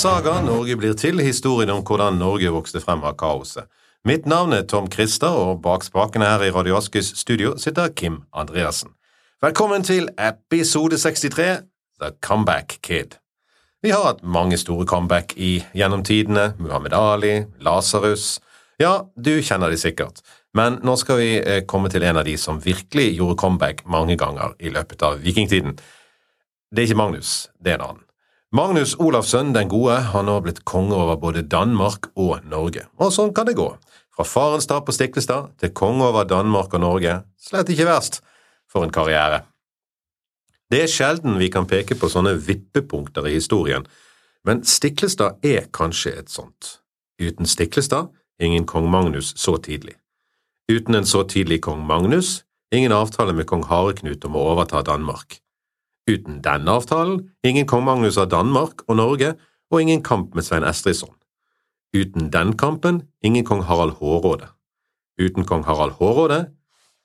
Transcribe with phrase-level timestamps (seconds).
[0.00, 3.66] saga Norge blir til, historien om hvordan Norge vokste frem av kaoset.
[4.08, 8.22] Mitt navn er Tom Christer, og bak spakene her i Radio Askes studio sitter Kim
[8.32, 8.94] Andreassen.
[9.44, 11.48] Velkommen til episode 63,
[12.00, 13.18] The Comeback Kid.
[13.84, 18.38] Vi har hatt mange store comeback i gjennom tidene, Muhammed Ali, Lasarus
[18.80, 20.24] Ja, du kjenner de sikkert,
[20.56, 24.16] men nå skal vi eh, komme til en av de som virkelig gjorde comeback mange
[24.16, 25.76] ganger i løpet av vikingtiden.
[26.72, 28.06] Det er ikke Magnus, det er en annen.
[28.52, 33.30] Magnus Olafsson den gode har nå blitt konge over både Danmark og Norge, og sånn
[33.30, 33.68] kan det gå.
[34.10, 37.12] Fra Farenstad på Stiklestad til konge over Danmark og Norge.
[37.38, 38.18] Slett ikke verst.
[38.66, 39.44] For en karriere.
[40.70, 43.86] Det er sjelden vi kan peke på sånne vippepunkter i historien,
[44.42, 46.80] men Stiklestad er kanskje et sånt.
[47.22, 48.10] Uten Stiklestad,
[48.42, 49.94] ingen kong Magnus så tidlig.
[50.66, 52.40] Uten en så tidlig kong Magnus,
[52.74, 55.38] ingen avtale med kong Hareknut om å overta Danmark.
[56.10, 59.34] Uten denne avtalen, ingen kong Magnus av Danmark og Norge,
[59.70, 61.12] og ingen kamp med Svein Estridsson.
[61.94, 64.48] Uten den kampen, ingen kong Harald Hårråde.
[65.20, 66.48] Uten kong Harald Hårråde,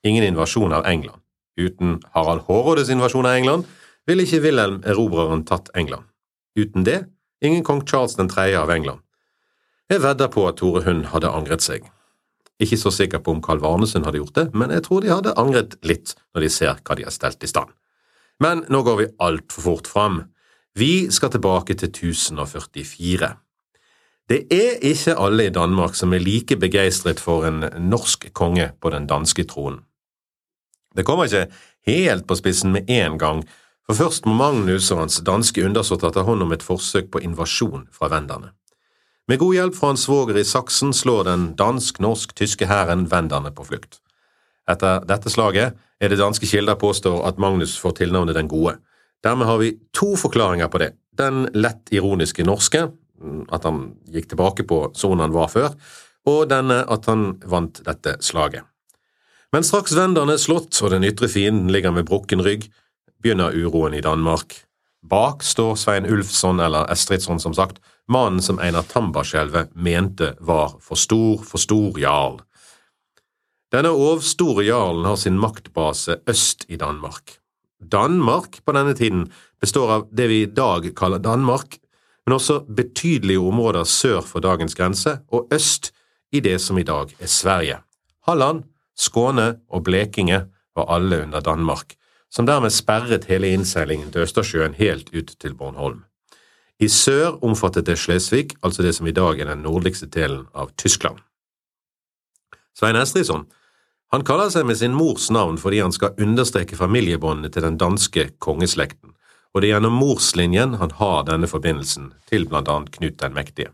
[0.03, 1.21] ingen invasjon av England.
[1.57, 3.69] Uten Harald Hårrådes invasjon av England
[4.07, 6.09] ville ikke Wilhelm erobreren tatt England.
[6.57, 7.05] Uten det,
[7.41, 8.53] ingen kong Charles 3.
[8.57, 9.01] av England.
[9.89, 11.85] Jeg vedder på at Tore Hund hadde angret seg.
[12.61, 15.35] Ikke så sikker på om Carl Varnesund hadde gjort det, men jeg tror de hadde
[15.37, 17.69] angret litt når de ser hva de har stelt i stand.
[18.39, 20.23] Men nå går vi altfor fort fram.
[20.75, 23.31] Vi skal tilbake til 1044.
[24.29, 28.89] Det er ikke alle i Danmark som er like begeistret for en norsk konge på
[28.89, 29.83] den danske tronen.
[30.95, 31.51] Det kommer ikke
[31.87, 33.43] helt på spissen med en gang,
[33.85, 37.85] for først må Magnus og hans danske undersåtter ta hånd om et forsøk på invasjon
[37.93, 38.55] fra venderne.
[39.27, 44.01] Med god hjelp fra hans svoger i Saksen slår den dansk-norsk-tyske hæren venderne på flukt.
[44.69, 48.77] Etter dette slaget er det danske kilder påstår at Magnus får tilnavnet Den gode.
[49.23, 50.91] Dermed har vi to forklaringer på det.
[51.17, 52.87] Den lett ironiske norske,
[53.51, 55.73] at han gikk tilbake på sonen han var før,
[56.25, 58.65] og denne at han vant dette slaget.
[59.53, 62.67] Men straks venderne er slått og den ytre fienden ligger med brukken rygg,
[63.21, 64.57] begynner uroen i Danmark.
[65.05, 70.99] Bak står Svein Ulfsson, eller Estridsson som sagt, mannen som Einar Tambarskjelvet mente var for
[70.99, 72.41] stor, for stor jarl.
[73.75, 77.39] Denne ovstorjarlen har sin maktbase øst i Danmark.
[77.91, 79.25] Danmark på denne tiden
[79.59, 81.75] består av det vi i dag kaller Danmark,
[82.25, 85.91] men også betydelige områder sør for dagens grense og øst
[86.31, 87.81] i det som i dag er Sverige.
[88.27, 88.63] Halland,
[88.95, 91.97] Skåne og Blekinge var alle under Danmark,
[92.31, 96.05] som dermed sperret hele innseilingen til Østersjøen helt ut til Bornholm.
[96.79, 100.71] I sør omfattet det Slesvig, altså det som i dag er den nordligste delen av
[100.79, 101.19] Tyskland.
[102.75, 103.47] Svein Estridsson
[104.15, 108.29] han kaller seg med sin mors navn fordi han skal understreke familiebåndene til den danske
[108.43, 109.11] kongeslekten,
[109.51, 113.73] og det er gjennom morslinjen han har denne forbindelsen til blant annet Knut den mektige.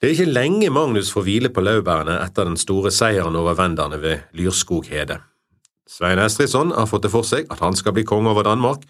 [0.00, 3.98] Det er ikke lenge Magnus får hvile på laurbærene etter den store seieren over venderne
[4.00, 5.18] ved Lyrskog hede.
[5.90, 8.86] Svein Estridsson har fått det for seg at han skal bli konge over Danmark,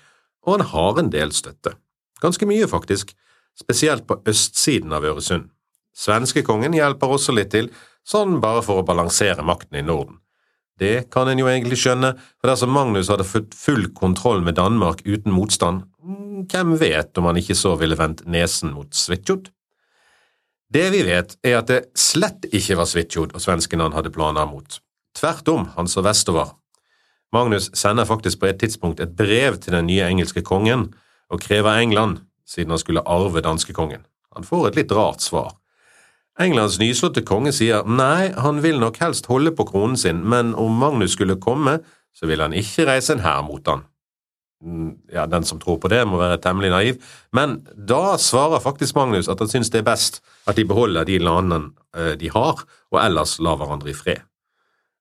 [0.47, 1.75] og han har en del støtte.
[2.23, 3.11] Ganske mye, faktisk,
[3.59, 5.49] spesielt på østsiden av Øresund.
[5.97, 7.73] Svenskekongen hjelper også litt til,
[8.07, 10.19] sånn bare for å balansere makten i Norden.
[10.81, 15.03] Det kan en jo egentlig skjønne, for dersom Magnus hadde fått full kontroll med Danmark
[15.05, 19.51] uten motstand, mm, hvem vet om han ikke så ville vendt nesen mot Svitjod?
[20.73, 24.49] Det vi vet, er at det slett ikke var Svitjod og svenskene han hadde planer
[24.49, 24.81] mot.
[25.19, 26.55] Tvert om, han så vestover.
[27.35, 30.89] Magnus sender faktisk på et tidspunkt et brev til den nye engelske kongen
[31.31, 34.07] og krever England, siden han skulle arve danskekongen.
[34.35, 35.53] Han får et litt rart svar.
[36.39, 40.79] Englands nyslåtte konge sier nei, han vil nok helst holde på kronen sin, men om
[40.79, 41.81] Magnus skulle komme,
[42.15, 43.85] så vil han ikke reise en hær mot han.
[44.65, 48.97] Mm, ja, den som tror på det, må være temmelig naiv, men da svarer faktisk
[48.99, 52.61] Magnus at han syns det er best at de beholder de landene eh, de har,
[52.93, 54.21] og ellers lar hverandre i fred.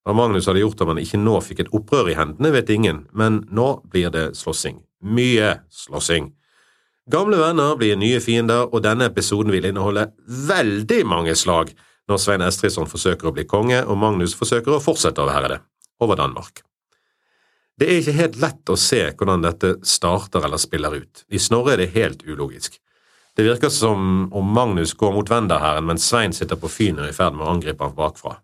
[0.08, 3.04] Hva Magnus hadde gjort om han ikke nå fikk et opprør i hendene, vet ingen,
[3.12, 4.80] men nå blir det slåssing.
[5.04, 6.32] Mye slåssing.
[7.10, 11.72] Gamle venner blir nye fiender, og denne episoden vil inneholde veldig mange slag
[12.10, 15.58] når Svein Estridsson forsøker å bli konge og Magnus forsøker å fortsette å være det,
[16.06, 16.62] over Danmark.
[17.80, 21.24] Det er ikke helt lett å se hvordan dette starter eller spiller ut.
[21.34, 22.78] I Snorre er det helt ulogisk.
[23.34, 27.14] Det virker som om Magnus går mot Venderhæren, mens Svein sitter på Fyn og er
[27.14, 28.36] i ferd med å angripe ham bakfra.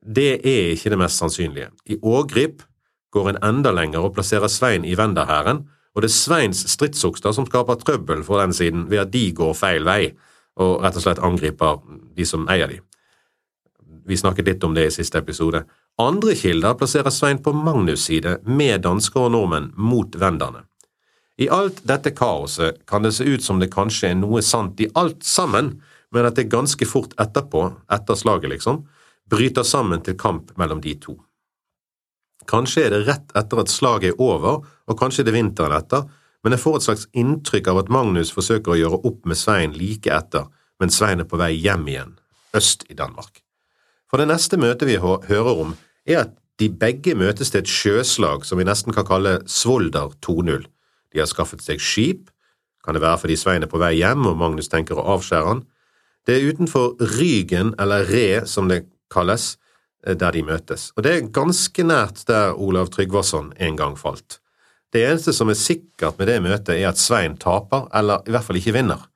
[0.00, 1.70] Det er ikke det mest sannsynlige.
[1.92, 2.62] I Ågrip
[3.14, 5.66] går en enda lenger og plasserer Svein i Venderhæren,
[5.98, 9.56] og det er Sveins stridsokster som skaper trøbbel for den siden ved at de går
[9.58, 10.12] feil vei
[10.62, 11.80] og rett og slett angriper
[12.14, 12.78] de som eier de.
[14.06, 15.64] Vi snakket litt om det i siste episode.
[15.98, 20.62] Andre kilder plasserer Svein på Magnus' side med dansker og nordmenn mot venderne.
[21.38, 24.86] I alt dette kaoset kan det se ut som det kanskje er noe sant i
[24.94, 25.80] alt sammen,
[26.14, 28.84] men at det ganske fort etterpå, etter slaget liksom,
[29.26, 31.18] bryter sammen til kamp mellom de to.
[32.46, 36.06] Kanskje er det rett etter at slaget er over, og kanskje det vinteren etter,
[36.44, 39.74] men jeg får et slags inntrykk av at Magnus forsøker å gjøre opp med Svein
[39.76, 40.46] like etter,
[40.78, 42.14] men Svein er på vei hjem igjen,
[42.56, 43.42] øst i Danmark.
[44.08, 45.74] For det neste møtet vi hører om,
[46.08, 50.64] er at de begge møtes til et sjøslag som vi nesten kan kalle Svolder 2.0.
[51.12, 52.30] De har skaffet seg skip,
[52.84, 55.62] kan det være fordi Svein er på vei hjem og Magnus tenker å avskjære han.
[56.26, 59.56] Det er utenfor Rygen, eller Re som det kalles,
[60.04, 64.38] der de møtes, og det er ganske nært der Olav Tryggvason en gang falt.
[64.92, 68.46] Det eneste som er sikkert med det møtet, er at Svein taper, eller i hvert
[68.46, 69.08] fall ikke vinner.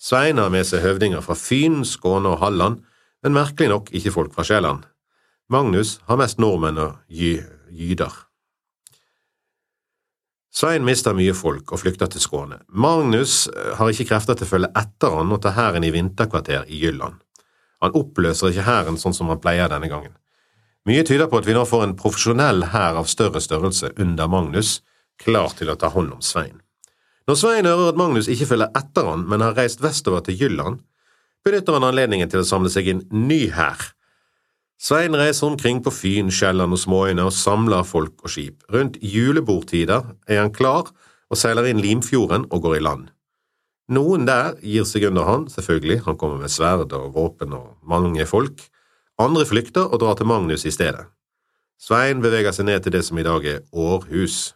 [0.00, 2.82] Svein har med seg høvdinger fra Fyn, Skåne og Halland,
[3.24, 4.84] men merkelig nok ikke folk fra Sjælland.
[5.48, 8.12] Magnus har mest nordmenn og jyder.
[10.54, 12.60] Svein mister mye folk og flykter til Skåne.
[12.68, 16.68] Magnus eh, har ikke krefter til å følge etter han og ta hæren i vinterkvarter
[16.70, 17.16] i Jylland.
[17.82, 20.14] Han oppløser ikke hæren sånn som han pleier denne gangen.
[20.84, 24.82] Mye tyder på at vi nå får en profesjonell hær av større størrelse under Magnus,
[25.20, 26.60] klar til å ta hånd om Svein.
[27.28, 30.82] Når Svein hører at Magnus ikke følger etter han, men har reist vestover til Jylland,
[31.44, 33.94] benytter han anledningen til å samle seg en ny hær
[34.84, 38.64] Svein reiser omkring på Fyn, Sjælland og småøyene og samler folk og skip.
[38.74, 40.90] Rundt julebordtider er han klar
[41.30, 43.06] og seiler inn Limfjorden og går i land.
[43.94, 48.26] Noen der gir seg under han, selvfølgelig, han kommer med sverd og våpen og mange
[48.28, 48.66] folk.
[49.20, 51.06] Andre flykter og drar til Magnus i stedet.
[51.78, 54.54] Svein beveger seg ned til det som i dag er Århus.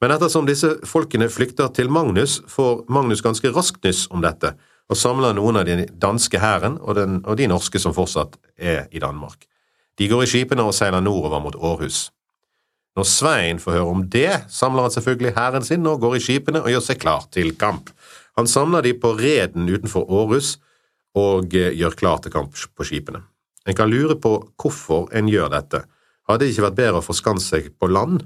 [0.00, 4.54] Men ettersom disse folkene flykter til Magnus, får Magnus ganske raskt nyss om dette,
[4.88, 9.02] og samler noen av de danske hæren og, og, de norske som fortsatt er i
[9.02, 9.44] Danmark.
[10.00, 12.08] De går i skipene og seiler nordover mot Århus.
[12.96, 16.64] Når Svein får høre om det, samler han selvfølgelig hæren sin og går i skipene
[16.64, 17.92] og gjør seg klar til kamp.
[18.40, 20.56] Han samler de på reden utenfor Århus
[21.14, 23.20] og eh, gjør klar til kamp på skipene.
[23.68, 25.82] En kan lure på hvorfor en gjør dette.
[26.28, 28.24] Hadde det ikke vært bedre å forskanse seg på land?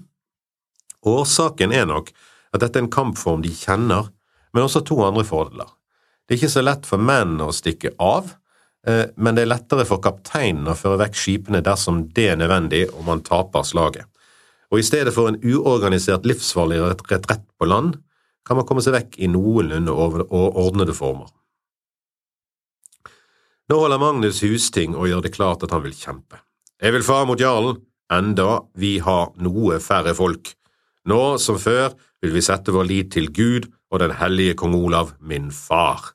[1.04, 2.12] Årsaken er nok
[2.54, 4.08] at dette er en kampform de kjenner,
[4.54, 5.69] men også to andre fordeler.
[6.25, 8.31] Det er ikke så lett for menn å stikke av,
[8.86, 12.87] eh, men det er lettere for kapteinen å føre vekk skipene dersom det er nødvendig
[12.94, 14.06] og man taper slaget.
[14.72, 17.98] Og i stedet for en uorganisert livsfarlig retrett på land,
[18.46, 21.28] kan man komme seg vekk i noenlunde ordnede former.
[23.69, 26.43] Nå holder Magnus husting og gjør det klart at han vil kjempe.
[26.82, 27.78] Jeg vil fare mot jarlen,
[28.12, 30.50] enda vi har noe færre folk.
[31.08, 35.14] Nå som før vil vi sette vår lit til Gud og den hellige kong Olav,
[35.20, 36.12] min far.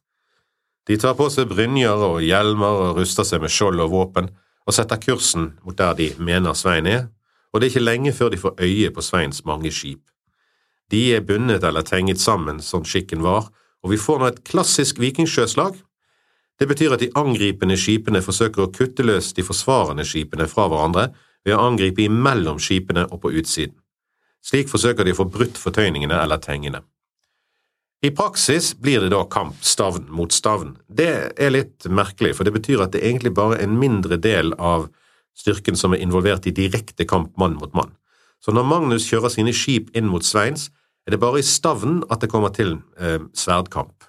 [0.90, 4.30] De tar på seg brynjer og hjelmer og ruster seg med skjold og våpen,
[4.66, 7.08] og setter kursen mot der de mener Svein er,
[7.50, 10.04] og det er ikke lenge før de får øye på Sveins mange skip.
[10.94, 13.50] De er bundet eller tenget sammen sånn skikken var,
[13.82, 15.78] og vi får nå et klassisk vikingsjøslag.
[16.60, 21.10] Det betyr at de angripende skipene forsøker å kutte løs de forsvarende skipene fra hverandre
[21.48, 23.78] ved å angripe imellom skipene og på utsiden.
[24.44, 26.82] Slik forsøker de å få brutt fortøyningene eller tengene.
[28.04, 30.78] I praksis blir det da kamp stavn mot stavn.
[30.88, 34.54] Det er litt merkelig, for det betyr at det egentlig bare er en mindre del
[34.56, 34.88] av
[35.36, 37.92] styrken som er involvert i direkte kamp mann mot mann.
[38.40, 40.70] Så når Magnus kjører sine skip inn mot Sveins,
[41.08, 44.09] er det bare i stavnen at det kommer til eh, sverdkamp.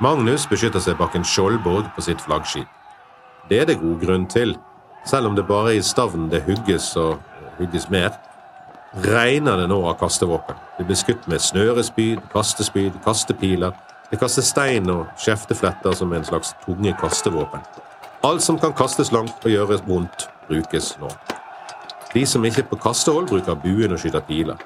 [0.00, 2.68] Magnus beskytter seg bak en skjoldborg på sitt flaggskip.
[3.48, 4.56] Det er det god grunn til,
[5.08, 7.16] selv om det bare er i stavnen det hugges og
[7.56, 8.10] hugges mer
[9.04, 10.56] regner det nå av kastevåpen.
[10.78, 13.72] Det blir skutt med snørespyd, kastespyd, kastepiler.
[14.10, 17.64] Det kastes stein og kjeftefletter som en slags tunge kastevåpen.
[18.24, 21.10] Alt som kan kastes langt og gjøres vondt, brukes nå.
[22.14, 24.60] De som ikke er på kastehold, bruker buen og skyter piler.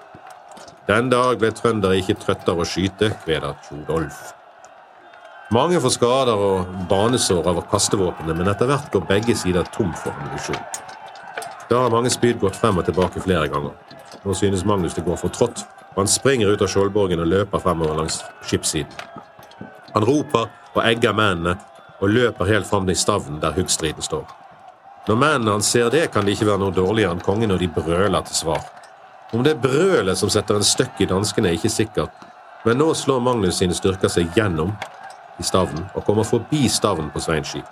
[0.87, 4.39] Den dag ble trøndere ikke trøtt av å skyte, kveder Tjodolf.
[5.50, 10.14] Mange får skader og banesår av kastevåpnene, men etter hvert går begge sider tom for
[10.14, 10.61] ammunisjon.
[11.66, 13.73] Da har mange spyd gått frem og tilbake flere ganger.
[14.23, 17.62] Nå synes Magnus det går for trått, og han springer ut av skjoldborgen og løper
[17.64, 18.95] fremover langs skipssiden.
[19.97, 21.57] Han roper og egger mennene
[21.99, 24.23] og løper helt fram til stavnen der huggstriden står.
[25.09, 27.66] Når mennene hans ser det, kan de ikke være noe dårligere enn kongen, og de
[27.75, 28.62] brøler til svar.
[29.35, 32.14] Om det er brølet som setter en støkk i danskene, er ikke sikkert,
[32.62, 34.76] men nå slår Magnus sine styrker seg gjennom
[35.40, 37.66] i stavnen og kommer forbi stavnen på Sveins skip.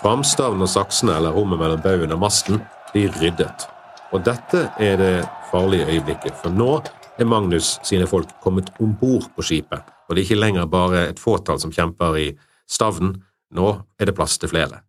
[0.00, 2.62] Framstavnen og saksene, eller rommet mellom baugen og masten,
[2.94, 3.66] blir ryddet.
[4.14, 5.14] Og dette er det
[5.50, 6.78] farlige øyeblikket, for nå
[7.20, 11.02] er Magnus sine folk kommet om bord på skipet, og det er ikke lenger bare
[11.10, 12.30] et fåtall som kjemper i
[12.70, 13.18] stavnen,
[13.54, 14.80] nå er det plass til flere.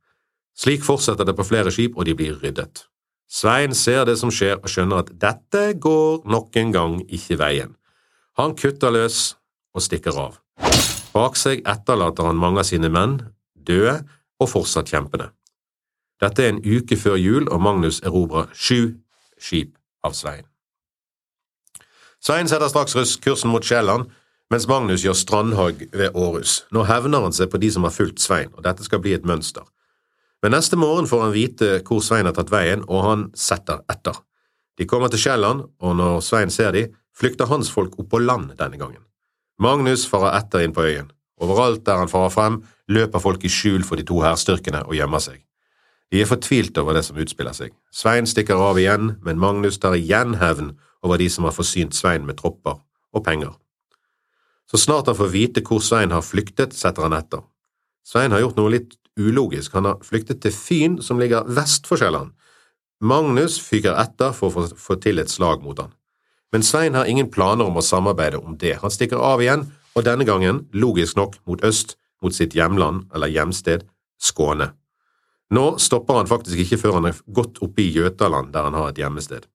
[0.58, 2.86] Slik fortsetter det på flere skip, og de blir ryddet.
[3.32, 7.76] Svein ser det som skjer, og skjønner at dette går nok en gang ikke veien.
[8.40, 9.34] Han kutter løs
[9.76, 10.40] og stikker av.
[11.12, 13.20] Bak seg etterlater han mange av sine menn,
[13.56, 14.00] døde
[14.40, 15.32] og fortsatt kjempende.
[16.22, 18.94] Dette er en uke før jul, og Magnus erobrer sju
[19.42, 19.76] skip
[20.06, 20.46] av Svein.
[22.22, 24.08] Svein setter straks kursen mot Sjælland,
[24.54, 26.62] mens Magnus gjør strandhogg ved Århus.
[26.72, 29.28] Nå hevner han seg på de som har fulgt Svein, og dette skal bli et
[29.28, 29.66] mønster.
[30.42, 34.22] Men neste morgen får han vite hvor Svein har tatt veien, og han setter etter.
[34.78, 36.88] De kommer til Sjælland, og når Svein ser de,
[37.18, 39.04] flykter hans folk opp på land denne gangen.
[39.62, 41.12] Magnus farer etter inn på øyen.
[41.42, 45.22] Overalt der han farer frem, løper folk i skjul for de to hærstyrkene og gjemmer
[45.22, 45.44] seg.
[46.12, 47.76] De er fortvilt over det som utspiller seg.
[47.94, 50.74] Svein stikker av igjen, men Magnus tar igjen hevn
[51.06, 52.82] over de som har forsynt Svein med tropper
[53.14, 53.54] og penger.
[54.72, 57.46] Så snart han får vite hvor Svein har flyktet, setter han etter.
[58.08, 62.02] Svein har gjort noe litt ulogisk, han har flyktet til Fyn, som ligger vest for
[62.02, 62.34] Sjælland.
[63.02, 65.94] Magnus fyker etter for å få til et slag mot han.
[66.52, 68.76] Men Svein har ingen planer om å samarbeide om det.
[68.82, 73.32] Han stikker av igjen, og denne gangen, logisk nok, mot øst, mot sitt hjemland, eller
[73.32, 73.88] hjemsted,
[74.22, 74.74] Skåne.
[75.52, 78.92] Nå stopper han faktisk ikke før han er godt oppe i Jøtaland, der han har
[78.92, 79.48] et hjemmested.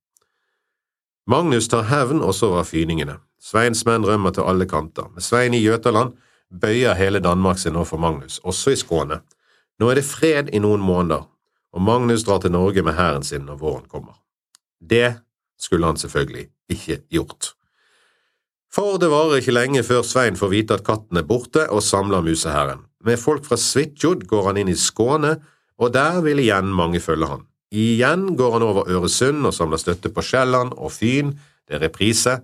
[1.27, 3.21] Magnus tar hevn også over fyningene.
[3.41, 5.09] Sveins menn rømmer til alle kanter.
[5.15, 6.17] Med Svein i Jøtaland
[6.51, 9.21] bøyer hele Danmark seg nå for Magnus, også i Skåne.
[9.79, 11.29] Nå er det fred i noen måneder,
[11.73, 14.19] og Magnus drar til Norge med hæren sin når våren kommer.
[14.81, 15.15] Det
[15.61, 17.53] skulle han selvfølgelig ikke gjort.
[18.73, 22.25] For det varer ikke lenge før Svein får vite at katten er borte og samler
[22.25, 22.85] musehæren.
[23.05, 25.37] Med folk fra Svitjod går han inn i Skåne
[25.79, 27.45] og der vil igjen mange følge han.
[27.73, 31.35] Igjen går han over Øresund og samler støtte på Sjælland og Fyn,
[31.69, 32.39] det er reprise.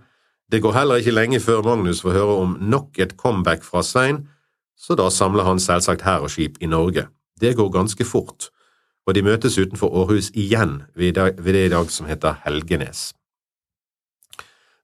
[0.52, 4.26] Det går heller ikke lenge før Magnus får høre om nok et comeback fra Svein,
[4.76, 7.06] så da samler han selvsagt hær og skip i Norge.
[7.40, 8.50] Det går ganske fort,
[9.06, 13.12] og de møtes utenfor Århus igjen ved det i dag som heter Helgenes.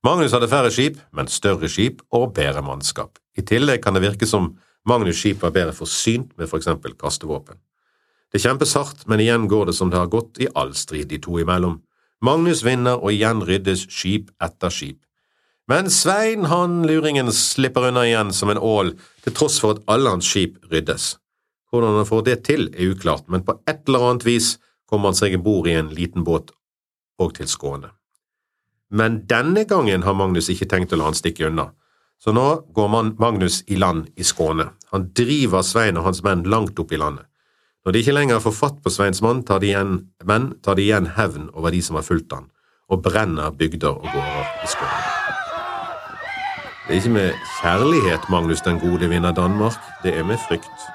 [0.06, 3.18] Magnus hadde færre skip, men større skip og bedre mannskap.
[3.34, 4.52] I tillegg kan det virke som
[4.88, 7.58] Magnus' skip var bedre forsynt med for eksempel kastevåpen.
[8.32, 11.18] Det kjempes hardt, men igjen går det som det har gått i all strid de
[11.18, 11.80] to imellom.
[12.22, 15.00] Magnus vinner, og igjen ryddes skip etter skip.
[15.68, 20.14] Men Svein, han luringen, slipper unna igjen som en ål, til tross for at alle
[20.14, 21.16] hans skip ryddes.
[21.70, 24.56] Hvordan han får det til, er uklart, men på et eller annet vis
[24.88, 26.54] kommer han seg om bord i en liten båt
[27.18, 27.97] og til Skåne.
[28.90, 31.68] Men denne gangen har Magnus ikke tenkt å la han stikke unna,
[32.18, 34.70] så nå går Magnus i land i Skåne.
[34.90, 37.26] Han driver Svein og hans menn langt opp i landet.
[37.84, 39.92] Når de ikke lenger får fatt på Sveins mann, tar de igjen,
[40.26, 42.50] menn, tar de igjen hevn over de som har fulgt han,
[42.88, 44.98] og brenner bygder og gårder i Skåne.
[46.88, 50.88] Det er ikke med kjærlighet Magnus den gode vinner Danmark, det er med frykt.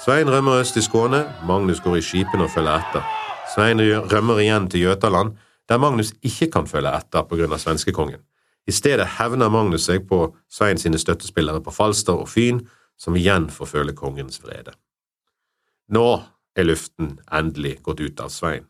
[0.00, 3.04] Svein rømmer øst i Skåne, Magnus går i skipene og følger etter.
[3.54, 3.80] Svein
[4.12, 5.36] rømmer igjen til Jøtaland,
[5.68, 8.22] der Magnus ikke kan følge etter av svenskekongen.
[8.66, 12.64] I stedet hevner Magnus seg på Svein sine støttespillere på Falster og Fyn,
[12.98, 14.72] som igjen får føle kongens vrede.
[15.88, 16.22] Nå
[16.56, 18.66] er luften endelig gått ut av Svein,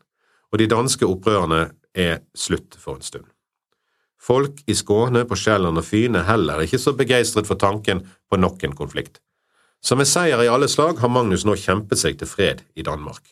[0.51, 3.25] og de danske opprørene er slutt for en stund.
[4.21, 8.37] Folk i Skåne, på Sjælland og Fyn er heller ikke så begeistret for tanken på
[8.37, 9.21] nok en konflikt.
[9.81, 13.23] Som en seier i alle slag har Magnus nå kjempet seg til fred i Danmark.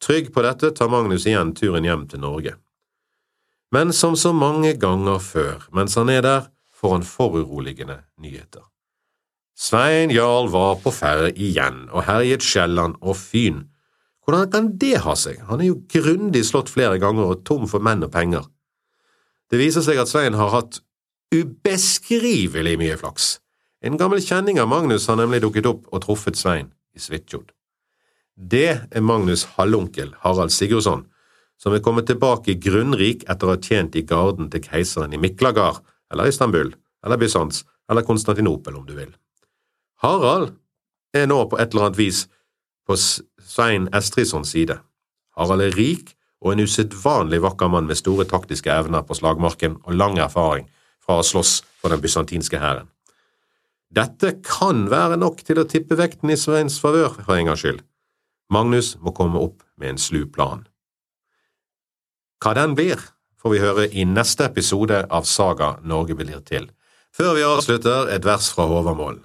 [0.00, 2.56] Trygg på dette tar Magnus igjen turen hjem til Norge.
[3.72, 8.64] Men som så mange ganger før, mens han er der, får han foruroligende nyheter.
[9.58, 13.64] Svein Jarl var på ferde igjen og herjet Sjælland og Fyn.
[14.24, 17.82] Hvordan kan det ha seg, han er jo grundig slått flere ganger og tom for
[17.82, 18.46] menn og penger.
[19.50, 20.80] Det viser seg at Svein har hatt
[21.34, 23.38] ubeskrivelig mye flaks.
[23.82, 27.50] En gammel kjenning av Magnus har nemlig dukket opp og truffet Svein i Svitjod.
[28.38, 31.08] Det er Magnus' halvonkel Harald Sigurdsson,
[31.58, 35.82] som er kommet tilbake grunnrik etter å ha tjent i garden til keiseren i Miklagard,
[36.12, 36.72] eller Istanbul,
[37.04, 39.10] eller Bysants, eller Konstantinopel om du vil.
[40.02, 40.54] Harald
[41.16, 42.26] er nå på et eller annet vis
[42.86, 44.78] på Svein Estrissons side.
[45.36, 49.96] Harald er rik og en usedvanlig vakker mann med store taktiske evner på slagmarken og
[49.98, 50.68] lang erfaring
[51.02, 52.88] fra å slåss for den bysantinske hæren.
[53.88, 57.80] Dette kan være nok til å tippe vekten i Sveins favør for en gangs skyld.
[58.52, 60.66] Magnus må komme opp med en slu plan.
[62.38, 63.00] Hva den blir,
[63.42, 66.68] får vi høre i neste episode av Saga Norge blir til.
[67.10, 69.18] Før vi avslutter, et vers fra Håvamål.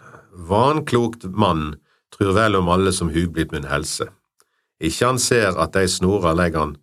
[0.49, 1.75] Vanklokt mann
[2.13, 4.07] trur vel om alle som hugblitt min helse.
[4.81, 6.73] Ikke han ser at dei snorer legger han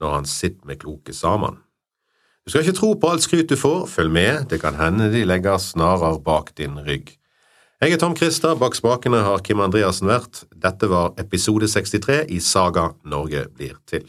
[0.00, 1.60] når han sitter med kloke saman.
[2.44, 5.24] Du skal ikke tro på alt skryt du får, følg med, det kan hende de
[5.28, 7.12] legger snarer bak din rygg.
[7.80, 10.46] Jeg er Tom Christer, bak spakene har Kim Andreassen vært.
[10.56, 14.08] Dette var episode 63 i Saga Norge blir til.